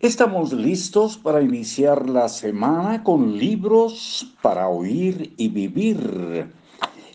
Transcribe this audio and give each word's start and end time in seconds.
Estamos 0.00 0.54
listos 0.54 1.18
para 1.18 1.42
iniciar 1.42 2.08
la 2.08 2.30
semana 2.30 3.04
con 3.04 3.36
libros 3.36 4.34
para 4.40 4.66
oír 4.66 5.34
y 5.36 5.48
vivir. 5.48 6.50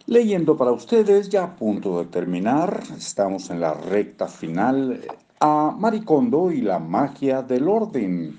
Leyendo 0.05 0.55
para 0.55 0.71
ustedes, 0.71 1.29
ya 1.29 1.45
a 1.45 1.55
punto 1.55 1.97
de 1.97 2.05
terminar, 2.05 2.83
estamos 2.95 3.49
en 3.49 3.61
la 3.61 3.73
recta 3.73 4.27
final 4.27 5.01
a 5.39 5.75
Maricondo 5.75 6.51
y 6.51 6.61
la 6.61 6.77
magia 6.77 7.41
del 7.41 7.68
orden. 7.68 8.38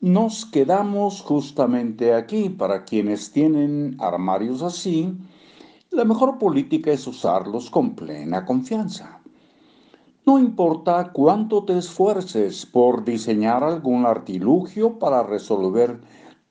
Nos 0.00 0.46
quedamos 0.46 1.20
justamente 1.20 2.14
aquí. 2.14 2.48
Para 2.48 2.84
quienes 2.84 3.32
tienen 3.32 3.96
armarios 3.98 4.62
así, 4.62 5.12
la 5.90 6.04
mejor 6.04 6.38
política 6.38 6.92
es 6.92 7.08
usarlos 7.08 7.68
con 7.70 7.96
plena 7.96 8.44
confianza. 8.44 9.18
No 10.24 10.38
importa 10.38 11.10
cuánto 11.12 11.64
te 11.64 11.76
esfuerces 11.76 12.64
por 12.64 13.04
diseñar 13.04 13.64
algún 13.64 14.06
artilugio 14.06 14.98
para 15.00 15.24
resolver 15.24 16.00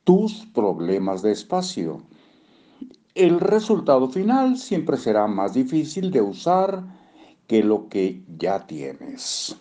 tus 0.03 0.45
problemas 0.47 1.21
de 1.21 1.31
espacio. 1.31 2.01
El 3.15 3.39
resultado 3.39 4.09
final 4.09 4.57
siempre 4.57 4.97
será 4.97 5.25
más 5.27 5.53
difícil 5.53 6.11
de 6.11 6.21
usar 6.21 6.83
que 7.47 7.63
lo 7.63 7.87
que 7.87 8.23
ya 8.37 8.65
tienes. 8.67 9.55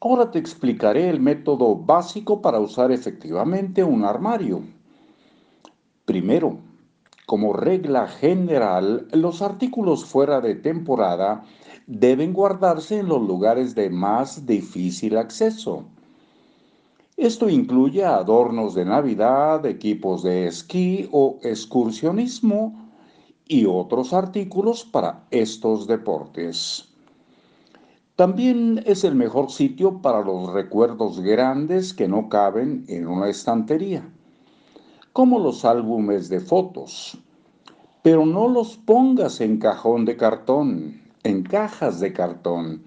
Ahora 0.00 0.30
te 0.30 0.38
explicaré 0.38 1.10
el 1.10 1.20
método 1.20 1.76
básico 1.76 2.40
para 2.40 2.60
usar 2.60 2.90
efectivamente 2.90 3.82
un 3.84 4.04
armario. 4.04 4.62
Primero, 6.04 6.58
como 7.28 7.52
regla 7.52 8.08
general, 8.08 9.06
los 9.12 9.42
artículos 9.42 10.06
fuera 10.06 10.40
de 10.40 10.54
temporada 10.54 11.44
deben 11.86 12.32
guardarse 12.32 13.00
en 13.00 13.08
los 13.08 13.20
lugares 13.20 13.74
de 13.74 13.90
más 13.90 14.46
difícil 14.46 15.18
acceso. 15.18 15.84
Esto 17.18 17.50
incluye 17.50 18.02
adornos 18.02 18.74
de 18.74 18.86
Navidad, 18.86 19.66
equipos 19.66 20.22
de 20.22 20.46
esquí 20.46 21.06
o 21.12 21.38
excursionismo 21.42 22.88
y 23.46 23.66
otros 23.66 24.14
artículos 24.14 24.86
para 24.86 25.26
estos 25.30 25.86
deportes. 25.86 26.88
También 28.16 28.82
es 28.86 29.04
el 29.04 29.14
mejor 29.14 29.50
sitio 29.50 30.00
para 30.00 30.22
los 30.22 30.50
recuerdos 30.50 31.20
grandes 31.20 31.92
que 31.92 32.08
no 32.08 32.30
caben 32.30 32.86
en 32.88 33.06
una 33.06 33.28
estantería, 33.28 34.10
como 35.18 35.40
los 35.40 35.64
álbumes 35.64 36.28
de 36.28 36.38
fotos. 36.38 37.18
Pero 38.04 38.24
no 38.24 38.48
los 38.48 38.76
pongas 38.76 39.40
en 39.40 39.58
cajón 39.58 40.04
de 40.04 40.16
cartón, 40.16 41.02
en 41.24 41.42
cajas 41.42 41.98
de 41.98 42.12
cartón, 42.12 42.84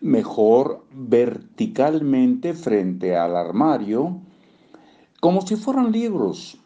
mejor 0.00 0.84
verticalmente 0.90 2.52
frente 2.52 3.14
al 3.14 3.36
armario, 3.36 4.18
como 5.20 5.40
si 5.42 5.54
fueran 5.54 5.92
libros. 5.92 6.58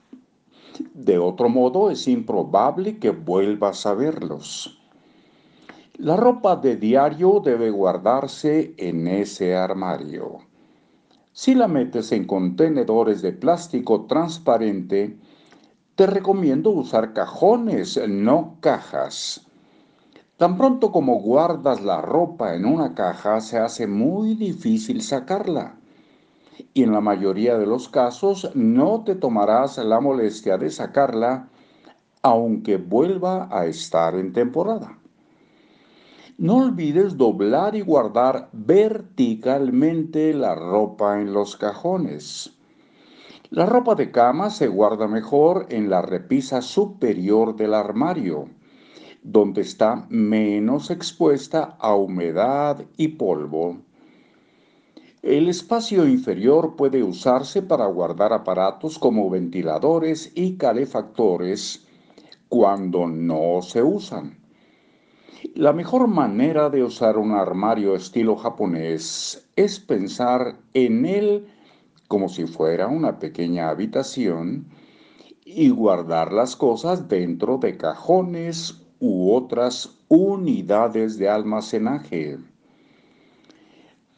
De 0.94 1.18
otro 1.18 1.50
modo, 1.50 1.90
es 1.90 2.08
improbable 2.08 2.96
que 2.98 3.10
vuelvas 3.10 3.84
a 3.84 3.92
verlos. 3.92 4.80
La 5.98 6.16
ropa 6.16 6.56
de 6.56 6.76
diario 6.76 7.42
debe 7.44 7.68
guardarse 7.68 8.72
en 8.78 9.06
ese 9.06 9.54
armario. 9.56 10.38
Si 11.34 11.54
la 11.54 11.66
metes 11.66 12.12
en 12.12 12.26
contenedores 12.26 13.22
de 13.22 13.32
plástico 13.32 14.04
transparente, 14.04 15.16
te 15.94 16.06
recomiendo 16.06 16.68
usar 16.68 17.14
cajones, 17.14 17.98
no 18.06 18.58
cajas. 18.60 19.46
Tan 20.36 20.58
pronto 20.58 20.92
como 20.92 21.20
guardas 21.20 21.80
la 21.82 22.02
ropa 22.02 22.54
en 22.54 22.66
una 22.66 22.94
caja, 22.94 23.40
se 23.40 23.58
hace 23.58 23.86
muy 23.86 24.34
difícil 24.34 25.00
sacarla. 25.00 25.76
Y 26.74 26.82
en 26.82 26.92
la 26.92 27.00
mayoría 27.00 27.56
de 27.56 27.66
los 27.66 27.88
casos 27.88 28.50
no 28.54 29.02
te 29.02 29.14
tomarás 29.14 29.78
la 29.78 30.00
molestia 30.00 30.58
de 30.58 30.70
sacarla 30.70 31.48
aunque 32.20 32.76
vuelva 32.76 33.48
a 33.50 33.66
estar 33.66 34.14
en 34.16 34.32
temporada. 34.32 35.01
No 36.42 36.56
olvides 36.56 37.16
doblar 37.16 37.76
y 37.76 37.82
guardar 37.82 38.48
verticalmente 38.52 40.34
la 40.34 40.56
ropa 40.56 41.20
en 41.20 41.32
los 41.32 41.56
cajones. 41.56 42.52
La 43.50 43.64
ropa 43.64 43.94
de 43.94 44.10
cama 44.10 44.50
se 44.50 44.66
guarda 44.66 45.06
mejor 45.06 45.66
en 45.68 45.88
la 45.88 46.02
repisa 46.02 46.60
superior 46.60 47.54
del 47.54 47.74
armario 47.74 48.48
donde 49.22 49.60
está 49.60 50.04
menos 50.08 50.90
expuesta 50.90 51.76
a 51.78 51.94
humedad 51.94 52.84
y 52.96 53.06
polvo. 53.06 53.76
El 55.22 55.48
espacio 55.48 56.08
inferior 56.08 56.74
puede 56.74 57.04
usarse 57.04 57.62
para 57.62 57.86
guardar 57.86 58.32
aparatos 58.32 58.98
como 58.98 59.30
ventiladores 59.30 60.32
y 60.34 60.56
calefactores 60.56 61.86
cuando 62.48 63.06
no 63.06 63.62
se 63.62 63.80
usan. 63.80 64.41
La 65.54 65.72
mejor 65.72 66.06
manera 66.06 66.70
de 66.70 66.84
usar 66.84 67.18
un 67.18 67.32
armario 67.32 67.96
estilo 67.96 68.36
japonés 68.36 69.44
es 69.56 69.80
pensar 69.80 70.56
en 70.72 71.04
él 71.04 71.48
como 72.06 72.28
si 72.28 72.46
fuera 72.46 72.86
una 72.86 73.18
pequeña 73.18 73.68
habitación 73.68 74.66
y 75.44 75.70
guardar 75.70 76.32
las 76.32 76.54
cosas 76.54 77.08
dentro 77.08 77.58
de 77.58 77.76
cajones 77.76 78.82
u 79.00 79.32
otras 79.32 79.98
unidades 80.06 81.18
de 81.18 81.28
almacenaje. 81.28 82.38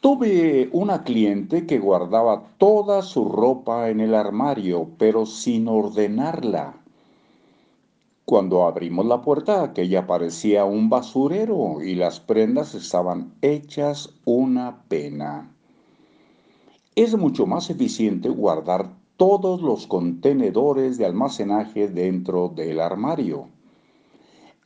Tuve 0.01 0.69
una 0.73 1.03
cliente 1.03 1.65
que 1.65 1.79
guardaba 1.79 2.51
toda 2.59 3.01
su 3.01 3.27
ropa 3.29 3.89
en 3.89 3.99
el 3.99 4.13
armario, 4.13 4.89
pero 4.99 5.25
sin 5.25 5.67
ordenarla. 5.67 6.84
Cuando 8.25 8.65
abrimos 8.65 9.05
la 9.05 9.21
puerta, 9.21 9.61
aquella 9.61 10.07
parecía 10.07 10.65
un 10.65 10.89
basurero 10.89 11.83
y 11.83 11.93
las 11.93 12.19
prendas 12.19 12.73
estaban 12.73 13.35
hechas 13.43 14.15
una 14.25 14.83
pena. 14.87 15.55
Es 16.95 17.15
mucho 17.15 17.45
más 17.45 17.69
eficiente 17.69 18.29
guardar 18.29 18.97
todos 19.15 19.61
los 19.61 19.85
contenedores 19.85 20.97
de 20.97 21.05
almacenaje 21.05 21.87
dentro 21.87 22.49
del 22.49 22.79
armario. 22.79 23.49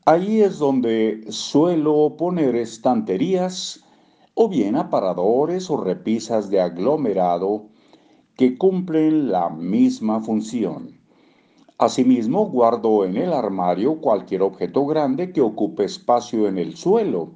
Ahí 0.05 0.39
es 0.39 0.57
donde 0.57 1.25
suelo 1.29 2.15
poner 2.17 2.55
estanterías 2.55 3.83
o 4.35 4.47
bien 4.47 4.77
aparadores 4.77 5.69
o 5.69 5.75
repisas 5.75 6.49
de 6.49 6.61
aglomerado 6.61 7.65
que 8.37 8.57
cumplen 8.57 9.29
la 9.33 9.49
misma 9.49 10.21
función. 10.21 10.98
Asimismo, 11.81 12.47
guardo 12.47 13.05
en 13.05 13.15
el 13.15 13.31
armario 13.31 14.01
cualquier 14.01 14.41
objeto 14.41 14.85
grande 14.85 15.31
que 15.31 15.39
ocupe 15.39 15.85
espacio 15.85 16.49
en 16.49 16.57
el 16.57 16.75
suelo. 16.75 17.29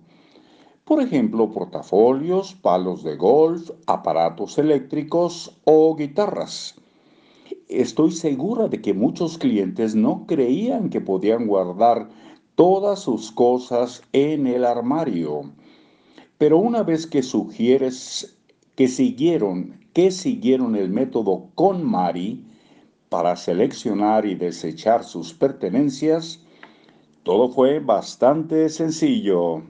Por 0.84 1.02
ejemplo, 1.02 1.50
portafolios, 1.50 2.54
palos 2.54 3.04
de 3.04 3.16
golf, 3.16 3.72
aparatos 3.88 4.58
eléctricos 4.58 5.58
o 5.64 5.96
guitarras. 5.96 6.76
Estoy 7.70 8.12
segura 8.12 8.68
de 8.68 8.82
que 8.82 8.94
muchos 8.94 9.38
clientes 9.38 9.96
no 9.96 10.26
creían 10.28 10.90
que 10.90 11.00
podían 11.00 11.48
guardar 11.48 12.10
todas 12.56 13.00
sus 13.00 13.32
cosas 13.32 14.02
en 14.12 14.46
el 14.46 14.66
armario. 14.66 15.54
Pero 16.38 16.58
una 16.58 16.84
vez 16.84 17.08
que 17.08 17.24
sugieres 17.24 18.38
que 18.76 18.90
siguieron, 18.90 19.80
que 19.94 20.12
siguieron 20.12 20.76
el 20.76 20.90
método 20.90 21.48
con 21.56 21.82
Mari 21.86 22.44
para 23.14 23.36
seleccionar 23.36 24.26
y 24.26 24.34
desechar 24.34 25.04
sus 25.04 25.36
pertenencias, 25.36 26.40
todo 27.22 27.48
fue 27.48 27.78
bastante 27.78 28.70
sencillo. 28.70 29.62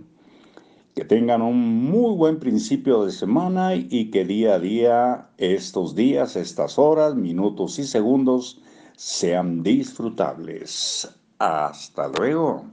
Que 0.96 1.04
tengan 1.04 1.42
un 1.42 1.92
muy 1.92 2.16
buen 2.16 2.40
principio 2.40 3.04
de 3.04 3.12
semana 3.12 3.76
y 3.76 4.10
que 4.12 4.24
día 4.24 4.54
a 4.54 4.60
día, 4.60 5.30
estos 5.38 5.94
días, 5.94 6.38
estas 6.38 6.80
horas, 6.80 7.16
minutos 7.16 7.80
y 7.80 7.84
segundos 7.84 8.62
sean 8.96 9.62
disfrutables. 9.62 11.14
Hasta 11.38 12.08
luego. 12.08 12.64